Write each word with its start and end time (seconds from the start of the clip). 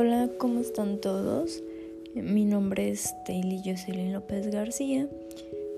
Hola, 0.00 0.30
¿cómo 0.38 0.60
están 0.60 1.00
todos? 1.00 1.60
Mi 2.14 2.44
nombre 2.44 2.88
es 2.88 3.12
Taylor 3.26 3.58
Jocelyn 3.64 4.12
López 4.12 4.46
García. 4.46 5.08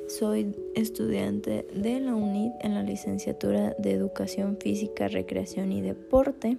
Soy 0.09 0.55
estudiante 0.75 1.67
de 1.75 2.01
la 2.01 2.15
UNID 2.15 2.51
en 2.61 2.75
la 2.75 2.83
licenciatura 2.83 3.75
de 3.79 3.93
Educación 3.93 4.59
Física, 4.61 5.09
Recreación 5.09 5.73
y 5.73 5.81
Deporte. 5.81 6.59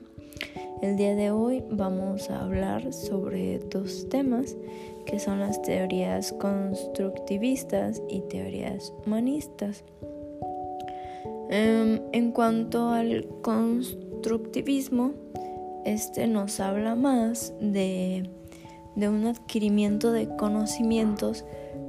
El 0.82 0.97
día 0.97 1.13
de 1.13 1.29
hoy 1.29 1.63
vamos 1.70 2.32
a 2.32 2.41
hablar 2.41 2.91
sobre 2.93 3.59
dos 3.59 4.09
temas 4.09 4.57
que 5.05 5.20
son 5.20 5.39
las 5.39 5.62
teorías 5.62 6.34
constructivistas 6.34 8.02
y 8.09 8.21
teorías 8.21 8.91
humanistas. 9.05 9.84
Em, 11.52 12.02
en 12.12 12.31
cuanto 12.31 12.89
al 12.89 13.27
constructivismo, 13.43 15.13
este 15.85 16.27
nos 16.27 16.59
habla 16.59 16.95
más 16.95 17.53
de, 17.59 18.30
un 18.95 19.26
adquirimiento 19.26 20.12
de 20.12 20.35
conocimientos, 20.35 21.45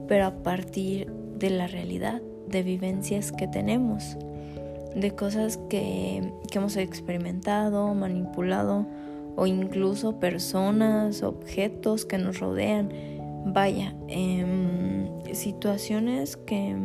pero 0.08 0.26
a 0.26 0.42
partir 0.42 1.10
de 1.38 1.50
la 1.50 1.66
realidad, 1.66 2.22
de 2.48 2.62
vivencias 2.62 3.32
que 3.32 3.48
tenemos, 3.48 4.16
de 4.94 5.12
cosas 5.14 5.58
que, 5.68 6.32
hemos 6.52 6.76
experimentado, 6.76 7.94
manipulado 7.94 8.86
o 9.36 9.46
incluso 9.46 10.20
personas, 10.20 11.22
objetos 11.22 12.04
que 12.04 12.18
nos 12.18 12.40
rodean. 12.40 12.90
Vaya, 13.46 13.94
em, 14.08 15.08
situaciones 15.32 16.36
que, 16.36 16.76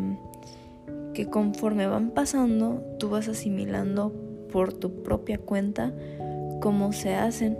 que 1.13 1.27
conforme 1.29 1.87
van 1.87 2.11
pasando, 2.11 2.81
tú 2.97 3.09
vas 3.09 3.27
asimilando 3.27 4.13
por 4.51 4.73
tu 4.73 5.03
propia 5.03 5.37
cuenta 5.37 5.93
cómo 6.61 6.93
se 6.93 7.15
hacen. 7.15 7.57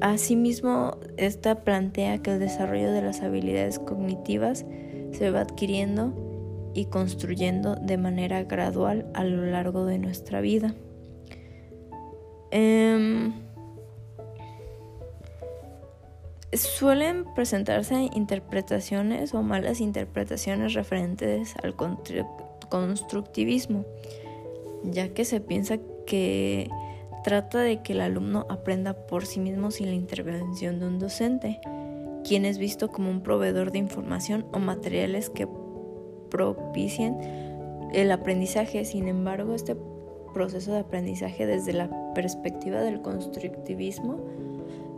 Asimismo, 0.00 0.96
esta 1.16 1.56
plantea 1.56 2.18
que 2.18 2.32
el 2.32 2.40
desarrollo 2.40 2.90
de 2.92 3.02
las 3.02 3.20
habilidades 3.20 3.78
cognitivas 3.78 4.64
se 5.12 5.30
va 5.30 5.40
adquiriendo 5.40 6.14
y 6.74 6.86
construyendo 6.86 7.74
de 7.76 7.98
manera 7.98 8.44
gradual 8.44 9.06
a 9.14 9.24
lo 9.24 9.44
largo 9.44 9.84
de 9.84 9.98
nuestra 9.98 10.40
vida. 10.40 10.74
Em, 12.50 13.32
suelen 16.52 17.24
presentarse 17.34 18.10
interpretaciones 18.14 19.34
o 19.34 19.42
malas 19.42 19.80
interpretaciones 19.80 20.74
referentes 20.74 21.54
al 21.62 21.76
constructivismo, 22.68 23.84
ya 24.84 25.08
que 25.10 25.24
se 25.24 25.40
piensa 25.40 25.78
que 26.06 26.70
trata 27.22 27.60
de 27.60 27.82
que 27.82 27.92
el 27.92 28.00
alumno 28.00 28.46
aprenda 28.48 28.94
por 28.94 29.26
sí 29.26 29.40
mismo 29.40 29.70
sin 29.70 29.86
la 29.86 29.94
intervención 29.94 30.78
de 30.78 30.86
un 30.86 30.98
docente, 30.98 31.60
quien 32.24 32.44
es 32.44 32.58
visto 32.58 32.90
como 32.90 33.10
un 33.10 33.22
proveedor 33.22 33.72
de 33.72 33.78
información 33.78 34.46
o 34.52 34.58
materiales 34.58 35.30
que 35.30 35.48
propicien 36.30 37.16
el 37.92 38.10
aprendizaje. 38.12 38.84
Sin 38.84 39.08
embargo, 39.08 39.54
este 39.54 39.76
proceso 40.32 40.72
de 40.72 40.80
aprendizaje 40.80 41.46
desde 41.46 41.72
la 41.72 42.12
perspectiva 42.14 42.80
del 42.80 43.02
constructivismo 43.02 44.20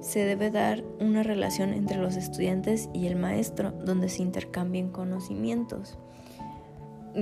se 0.00 0.24
debe 0.24 0.50
dar 0.50 0.82
una 1.00 1.22
relación 1.22 1.72
entre 1.72 1.98
los 1.98 2.16
estudiantes 2.16 2.88
y 2.92 3.06
el 3.06 3.16
maestro 3.16 3.70
donde 3.70 4.08
se 4.08 4.22
intercambien 4.22 4.90
conocimientos 4.90 5.96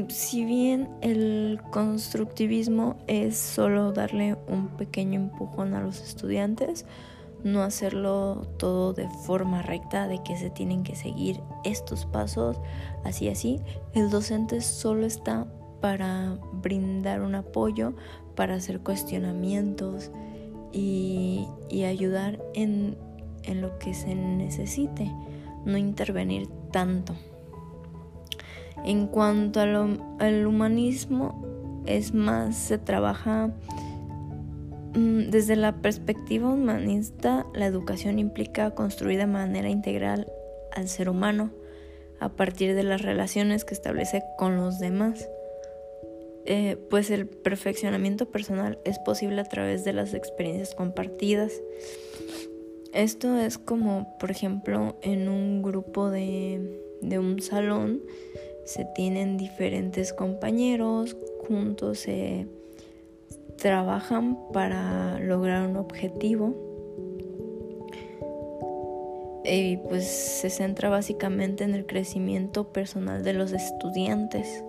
si 0.08 0.44
bien 0.44 0.88
el 1.00 1.60
constructivismo 1.70 2.96
es 3.06 3.36
solo 3.36 3.92
darle 3.92 4.36
un 4.48 4.68
pequeño 4.68 5.20
empujón 5.20 5.74
a 5.74 5.80
los 5.80 6.00
estudiantes, 6.00 6.86
no 7.42 7.62
hacerlo 7.62 8.46
todo 8.58 8.92
de 8.92 9.08
forma 9.08 9.62
recta, 9.62 10.06
de 10.06 10.22
que 10.22 10.36
se 10.36 10.50
tienen 10.50 10.82
que 10.82 10.94
seguir 10.94 11.40
estos 11.64 12.06
pasos, 12.06 12.60
así 13.04 13.28
así, 13.28 13.60
el 13.94 14.10
docente 14.10 14.60
solo 14.60 15.06
está 15.06 15.46
para 15.80 16.38
brindar 16.52 17.22
un 17.22 17.34
apoyo, 17.34 17.94
para 18.36 18.56
hacer 18.56 18.80
cuestionamientos 18.80 20.10
y, 20.72 21.46
ayudar 21.84 22.38
en 22.54 22.96
lo 23.48 23.78
que 23.78 23.94
se 23.94 24.14
necesite, 24.14 25.10
no 25.64 25.76
intervenir 25.76 26.48
tanto. 26.70 27.14
En 28.84 29.06
cuanto 29.06 29.60
al 29.60 30.46
humanismo, 30.46 31.82
es 31.86 32.14
más, 32.14 32.56
se 32.56 32.78
trabaja 32.78 33.50
mm, 34.94 35.30
desde 35.30 35.56
la 35.56 35.76
perspectiva 35.76 36.48
humanista, 36.48 37.46
la 37.54 37.66
educación 37.66 38.18
implica 38.18 38.74
construir 38.74 39.18
de 39.18 39.26
manera 39.26 39.68
integral 39.68 40.30
al 40.72 40.88
ser 40.88 41.08
humano 41.08 41.50
a 42.20 42.28
partir 42.28 42.74
de 42.74 42.82
las 42.82 43.02
relaciones 43.02 43.64
que 43.64 43.74
establece 43.74 44.22
con 44.36 44.56
los 44.56 44.78
demás. 44.78 45.28
Eh, 46.46 46.76
pues 46.88 47.10
el 47.10 47.26
perfeccionamiento 47.26 48.30
personal 48.30 48.78
es 48.84 48.98
posible 48.98 49.40
a 49.40 49.44
través 49.44 49.84
de 49.84 49.92
las 49.92 50.14
experiencias 50.14 50.74
compartidas. 50.74 51.52
Esto 52.92 53.38
es 53.38 53.58
como, 53.58 54.16
por 54.18 54.30
ejemplo, 54.30 54.98
en 55.02 55.28
un 55.28 55.62
grupo 55.62 56.10
de, 56.10 56.82
de 57.02 57.18
un 57.18 57.40
salón 57.40 58.02
se 58.70 58.84
tienen 58.84 59.36
diferentes 59.36 60.12
compañeros, 60.12 61.16
juntos 61.48 61.98
se 61.98 62.46
trabajan 63.58 64.38
para 64.52 65.18
lograr 65.18 65.68
un 65.68 65.76
objetivo. 65.76 66.54
Y 69.44 69.78
pues 69.78 70.06
se 70.06 70.50
centra 70.50 70.88
básicamente 70.88 71.64
en 71.64 71.74
el 71.74 71.84
crecimiento 71.84 72.72
personal 72.72 73.24
de 73.24 73.32
los 73.32 73.50
estudiantes, 73.50 74.62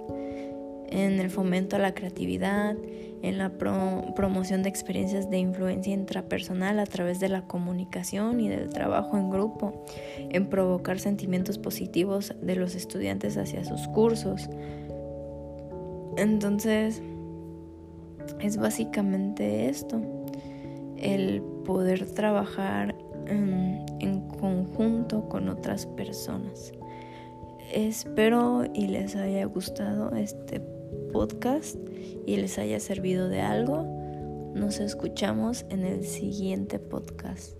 en 0.91 1.19
el 1.19 1.29
fomento 1.29 1.77
a 1.77 1.79
la 1.79 1.93
creatividad, 1.93 2.75
en 3.21 3.37
la 3.37 3.51
promoción 3.57 4.63
de 4.63 4.69
experiencias 4.69 5.29
de 5.29 5.37
influencia 5.37 5.93
intrapersonal 5.93 6.79
a 6.79 6.85
través 6.85 7.19
de 7.19 7.29
la 7.29 7.47
comunicación 7.47 8.39
y 8.39 8.49
del 8.49 8.69
trabajo 8.69 9.17
en 9.17 9.29
grupo, 9.29 9.85
en 10.17 10.47
provocar 10.47 10.99
sentimientos 10.99 11.57
positivos 11.57 12.33
de 12.41 12.55
los 12.55 12.75
estudiantes 12.75 13.37
hacia 13.37 13.63
sus 13.63 13.87
cursos. 13.89 14.49
Entonces, 16.17 17.01
es 18.39 18.57
básicamente 18.57 19.69
esto, 19.69 20.01
el 20.97 21.41
poder 21.63 22.05
trabajar 22.11 22.95
en, 23.27 23.85
en 23.99 24.27
conjunto 24.27 25.29
con 25.29 25.47
otras 25.47 25.85
personas. 25.85 26.73
Espero 27.71 28.63
y 28.73 28.87
les 28.87 29.15
haya 29.15 29.45
gustado 29.45 30.13
este 30.15 30.59
podcast 31.11 31.77
y 32.25 32.37
les 32.37 32.57
haya 32.57 32.79
servido 32.79 33.29
de 33.29 33.41
algo. 33.41 33.83
Nos 34.55 34.79
escuchamos 34.79 35.65
en 35.69 35.85
el 35.85 36.05
siguiente 36.05 36.79
podcast. 36.79 37.55